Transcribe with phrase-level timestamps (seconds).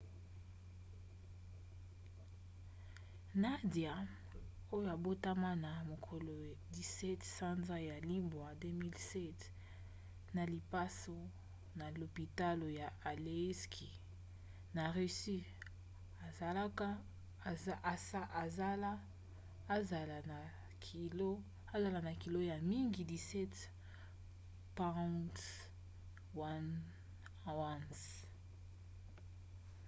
[3.41, 3.93] nadia
[4.75, 6.33] oyo abotama na mokolo
[6.75, 11.15] 17 sanza ya libwa 2007 na lipaso
[11.77, 13.73] na lopitalo ya aleisk
[14.75, 15.45] na russie
[19.75, 20.17] azala
[22.09, 23.57] na kilo ya mingi 17
[24.79, 25.41] pounds
[26.37, 26.71] 1
[27.53, 28.03] ounce